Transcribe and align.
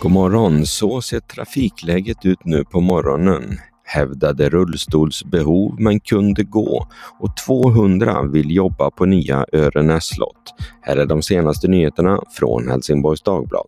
God 0.00 0.12
morgon! 0.12 0.66
Så 0.66 1.00
ser 1.00 1.20
trafikläget 1.20 2.24
ut 2.24 2.44
nu 2.44 2.64
på 2.64 2.80
morgonen. 2.80 3.58
Hävdade 3.84 4.50
rullstolsbehov 4.50 5.80
men 5.80 6.00
kunde 6.00 6.44
gå 6.44 6.86
och 7.20 7.36
200 7.46 8.22
vill 8.22 8.50
jobba 8.50 8.90
på 8.90 9.04
nya 9.04 9.46
Örenäs 9.52 10.04
slott. 10.04 10.54
Här 10.80 10.96
är 10.96 11.06
de 11.06 11.22
senaste 11.22 11.68
nyheterna 11.68 12.20
från 12.30 12.68
Helsingborgs 12.68 13.22
Dagblad. 13.22 13.66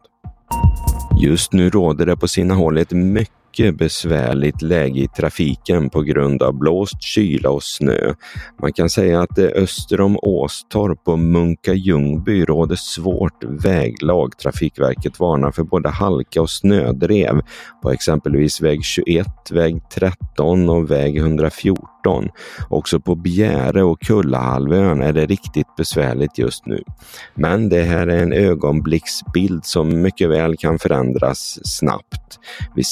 Just 1.21 1.53
nu 1.53 1.71
råder 1.71 2.07
det 2.07 2.16
på 2.16 2.29
sina 2.29 2.55
håll 2.55 2.79
ett 2.79 2.93
mycket 2.93 3.31
mycket 3.51 3.79
besvärligt 3.79 4.62
läge 4.62 5.01
i 5.01 5.09
trafiken 5.09 5.91
på 5.91 6.03
grund 6.03 6.43
av 6.43 6.59
blåst, 6.59 7.03
kyla 7.03 7.50
och 7.50 7.62
snö. 7.62 8.14
Man 8.62 8.73
kan 8.73 8.91
säga 8.91 9.21
att 9.21 9.37
det 9.37 9.53
öster 9.53 10.00
om 10.00 10.19
Åstorp 10.23 11.09
och 11.09 11.18
Munka 11.18 11.75
Ljungby 11.75 12.45
råder 12.45 12.76
svårt 12.76 13.45
väglag. 13.45 14.39
Trafikverket 14.39 15.21
varnar 15.21 15.50
för 15.50 15.63
både 15.63 15.89
halka 15.89 16.43
och 16.43 16.50
snödrev 16.50 17.40
på 17.82 17.90
exempelvis 17.90 18.61
väg 18.61 18.85
21, 18.85 19.26
väg 19.51 19.76
13 19.95 20.68
och 20.68 20.90
väg 20.90 21.17
114. 21.17 22.29
Också 22.68 23.01
på 23.01 23.14
Bjäre 23.14 23.82
och 23.82 24.01
Kullahalvön 24.01 25.03
är 25.03 25.12
det 25.12 25.26
riktigt 25.26 25.76
besvärligt 25.76 26.39
just 26.39 26.67
nu. 26.67 26.82
Men 27.35 27.68
det 27.68 27.82
här 27.82 28.07
är 28.07 28.23
en 28.23 28.32
ögonblicksbild 28.32 29.64
som 29.64 30.03
mycket 30.03 30.31
väl 30.31 30.57
kan 30.57 30.79
förändras 30.79 31.59
snabbt. 31.64 32.39
Vid 32.75 32.87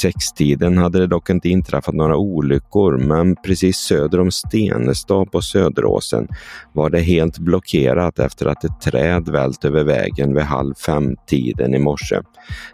tiden 0.49 0.79
hade 0.79 0.99
det 0.99 1.07
dock 1.07 1.31
inte 1.31 1.49
inträffat 1.49 1.95
några 1.95 2.17
olyckor, 2.17 2.99
men 2.99 3.37
precis 3.37 3.77
söder 3.77 4.21
om 4.21 4.31
Stenestad 4.31 5.31
på 5.33 5.43
Söderåsen 5.43 6.29
var 6.73 6.91
det 6.91 7.01
helt 7.01 7.39
blockerat 7.39 8.19
efter 8.19 8.47
att 8.47 8.65
ett 8.65 8.81
träd 8.81 9.29
vält 9.29 9.65
över 9.65 9.85
vägen 9.85 10.35
vid 10.35 10.45
halv 10.45 10.75
fem-tiden 10.75 11.75
i 11.75 11.79
morse. 11.79 12.21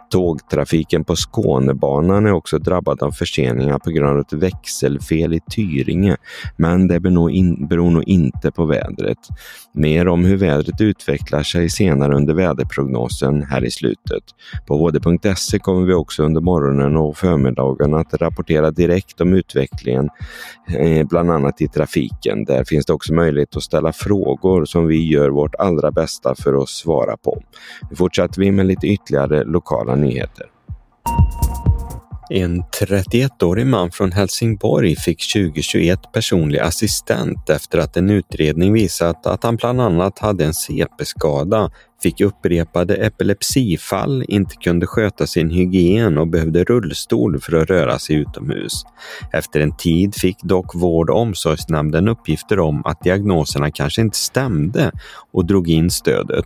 Tågtrafiken 0.09 1.03
på 1.03 1.15
Skånebanan 1.15 2.25
är 2.25 2.31
också 2.31 2.57
drabbad 2.57 3.03
av 3.03 3.11
förseningar 3.11 3.79
på 3.79 3.91
grund 3.91 4.09
av 4.09 4.19
ett 4.19 4.33
växelfel 4.33 5.33
i 5.33 5.39
Tyringe, 5.51 6.17
men 6.57 6.87
det 6.87 6.99
beror 6.99 7.13
nog, 7.13 7.31
in, 7.31 7.67
beror 7.67 7.91
nog 7.91 8.03
inte 8.03 8.51
på 8.51 8.65
vädret. 8.65 9.17
Mer 9.73 10.07
om 10.07 10.25
hur 10.25 10.37
vädret 10.37 10.81
utvecklar 10.81 11.43
sig 11.43 11.69
senare 11.69 12.15
under 12.15 12.33
väderprognosen 12.33 13.43
här 13.43 13.65
i 13.65 13.71
slutet. 13.71 14.23
På 14.67 14.91
vd.se 14.91 15.59
kommer 15.59 15.85
vi 15.85 15.93
också 15.93 16.23
under 16.23 16.41
morgonen 16.41 16.97
och 16.97 17.17
förmiddagen 17.17 17.64
att 17.71 18.13
rapportera 18.13 18.71
direkt 18.71 19.21
om 19.21 19.33
utvecklingen, 19.33 20.09
eh, 20.79 21.07
bland 21.07 21.31
annat 21.31 21.61
i 21.61 21.67
trafiken. 21.67 22.45
Där 22.45 22.63
finns 22.63 22.85
det 22.85 22.93
också 22.93 23.13
möjlighet 23.13 23.55
att 23.55 23.63
ställa 23.63 23.93
frågor 23.93 24.65
som 24.65 24.87
vi 24.87 25.07
gör 25.07 25.29
vårt 25.29 25.55
allra 25.55 25.91
bästa 25.91 26.35
för 26.35 26.63
att 26.63 26.69
svara 26.69 27.17
på. 27.17 27.43
Nu 27.89 27.95
fortsätter 27.95 28.41
vi 28.41 28.51
med 28.51 28.65
lite 28.65 28.87
ytterligare 28.87 29.43
lokala 29.43 29.95
nyheter. 29.95 30.45
En 32.29 32.63
31-årig 32.63 33.67
man 33.67 33.91
från 33.91 34.11
Helsingborg 34.11 34.95
fick 34.95 35.33
2021 35.33 35.99
personlig 36.13 36.59
assistent 36.59 37.49
efter 37.49 37.79
att 37.79 37.97
en 37.97 38.09
utredning 38.09 38.73
visat 38.73 39.27
att 39.27 39.43
han 39.43 39.55
bland 39.55 39.81
annat 39.81 40.19
hade 40.19 40.45
en 40.45 40.53
CP-skada 40.53 41.71
fick 42.05 42.21
upprepade 42.21 42.95
epilepsifall, 42.95 44.25
inte 44.27 44.55
kunde 44.55 44.87
sköta 44.87 45.27
sin 45.27 45.49
hygien 45.49 46.17
och 46.17 46.27
behövde 46.27 46.63
rullstol 46.63 47.39
för 47.39 47.61
att 47.61 47.69
röra 47.69 47.99
sig 47.99 48.15
utomhus. 48.15 48.83
Efter 49.33 49.59
en 49.59 49.77
tid 49.77 50.15
fick 50.15 50.43
dock 50.43 50.75
vård 50.75 51.09
och 51.09 51.19
omsorgsnämnden 51.19 52.07
uppgifter 52.07 52.59
om 52.59 52.85
att 52.85 53.01
diagnoserna 53.01 53.71
kanske 53.71 54.01
inte 54.01 54.17
stämde 54.17 54.91
och 55.31 55.45
drog 55.45 55.69
in 55.69 55.89
stödet. 55.89 56.45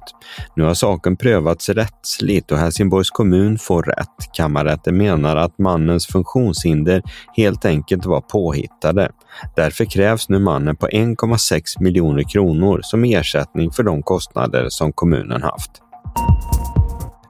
Nu 0.55 0.63
har 0.63 0.73
saken 0.73 1.17
prövats 1.17 1.69
rättsligt 1.69 2.51
och 2.51 2.57
Helsingborgs 2.57 3.09
kommun 3.09 3.57
får 3.57 3.83
rätt. 3.83 4.33
Kammarrätten 4.33 4.97
menar 4.97 5.35
att 5.35 5.57
mannens 5.57 6.07
funktionshinder 6.07 7.01
helt 7.35 7.65
enkelt 7.65 8.05
var 8.05 8.21
påhittade. 8.21 9.11
Därför 9.55 9.85
krävs 9.85 10.29
nu 10.29 10.39
mannen 10.39 10.75
på 10.75 10.87
1,6 10.87 11.61
miljoner 11.79 12.23
kronor 12.23 12.79
som 12.83 13.03
ersättning 13.03 13.71
för 13.71 13.83
de 13.83 14.03
kostnader 14.03 14.69
som 14.69 14.93
kommunen 14.93 15.43
haft. 15.51 15.81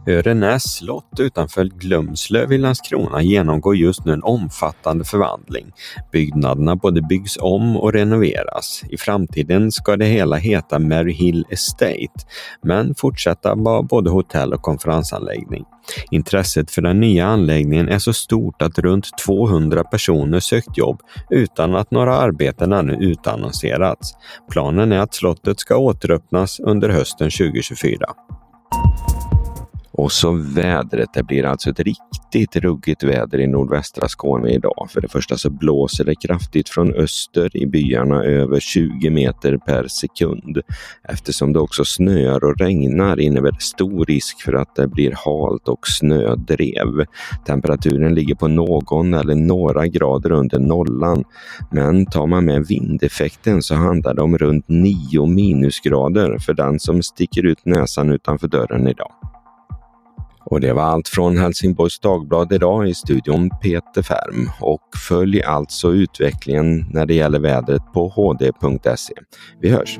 Örenäs 0.09 0.63
slott 0.63 1.19
utanför 1.19 1.65
Glömslöv 1.65 2.51
i 2.51 2.57
Landskrona 2.57 3.21
genomgår 3.21 3.75
just 3.75 4.05
nu 4.05 4.13
en 4.13 4.23
omfattande 4.23 5.05
förvandling. 5.05 5.71
Byggnaderna 6.11 6.75
både 6.75 7.01
byggs 7.01 7.37
om 7.41 7.77
och 7.77 7.93
renoveras. 7.93 8.83
I 8.89 8.97
framtiden 8.97 9.71
ska 9.71 9.97
det 9.97 10.05
hela 10.05 10.35
heta 10.35 10.79
Mary 10.79 11.13
Hill 11.13 11.45
Estate, 11.49 12.25
men 12.63 12.95
fortsätta 12.95 13.55
vara 13.55 13.81
både 13.81 14.09
hotell 14.09 14.53
och 14.53 14.61
konferensanläggning. 14.61 15.65
Intresset 16.11 16.71
för 16.71 16.81
den 16.81 16.99
nya 16.99 17.25
anläggningen 17.25 17.89
är 17.89 17.99
så 17.99 18.13
stort 18.13 18.61
att 18.61 18.79
runt 18.79 19.17
200 19.25 19.83
personer 19.83 20.39
sökt 20.39 20.77
jobb 20.77 21.01
utan 21.29 21.75
att 21.75 21.91
några 21.91 22.15
arbeten 22.15 22.73
ännu 22.73 22.93
utannonserats. 22.93 24.13
Planen 24.51 24.91
är 24.91 24.99
att 24.99 25.13
slottet 25.13 25.59
ska 25.59 25.77
återöppnas 25.77 26.59
under 26.59 26.89
hösten 26.89 27.29
2024. 27.29 27.97
Och 29.99 30.11
så 30.11 30.31
vädret. 30.31 31.09
Det 31.13 31.23
blir 31.23 31.45
alltså 31.45 31.69
ett 31.69 31.79
riktigt 31.79 32.55
ruggigt 32.55 33.03
väder 33.03 33.39
i 33.39 33.47
nordvästra 33.47 34.07
Skåne 34.07 34.49
idag. 34.49 34.87
För 34.89 35.01
det 35.01 35.07
första 35.07 35.37
så 35.37 35.49
blåser 35.49 36.03
det 36.05 36.15
kraftigt 36.15 36.69
från 36.69 36.93
öster 36.93 37.57
i 37.57 37.65
byarna 37.65 38.23
över 38.23 38.59
20 38.59 39.09
meter 39.09 39.57
per 39.57 39.87
sekund. 39.87 40.61
Eftersom 41.03 41.53
det 41.53 41.59
också 41.59 41.85
snöar 41.85 42.43
och 42.43 42.59
regnar 42.59 43.19
innebär 43.19 43.51
det 43.51 43.61
stor 43.61 44.05
risk 44.05 44.41
för 44.41 44.53
att 44.53 44.75
det 44.75 44.87
blir 44.87 45.13
halt 45.25 45.67
och 45.67 45.87
snödrev. 45.87 47.05
Temperaturen 47.45 48.15
ligger 48.15 48.35
på 48.35 48.47
någon 48.47 49.13
eller 49.13 49.35
några 49.35 49.87
grader 49.87 50.31
under 50.31 50.59
nollan. 50.59 51.23
Men 51.71 52.05
tar 52.05 52.27
man 52.27 52.45
med 52.45 52.67
vindeffekten 52.67 53.61
så 53.61 53.75
handlar 53.75 54.13
det 54.13 54.21
om 54.21 54.37
runt 54.37 54.65
9 54.67 55.25
minusgrader 55.25 56.37
för 56.37 56.53
den 56.53 56.79
som 56.79 57.03
sticker 57.03 57.45
ut 57.45 57.65
näsan 57.65 58.09
utanför 58.09 58.47
dörren 58.47 58.87
idag. 58.87 59.11
Och 60.49 60.61
det 60.61 60.73
var 60.73 60.83
allt 60.83 61.07
från 61.07 61.37
Helsingborgs 61.37 61.99
Dagblad 61.99 62.53
idag 62.53 62.89
i 62.89 62.93
studion 62.93 63.49
Peter 63.61 64.01
Färm 64.01 64.49
och 64.61 64.81
följ 65.07 65.43
alltså 65.43 65.91
utvecklingen 65.91 66.85
när 66.91 67.05
det 67.05 67.13
gäller 67.13 67.39
vädret 67.39 67.81
på 67.93 68.09
hd.se. 68.09 69.13
Vi 69.61 69.69
hörs! 69.69 69.99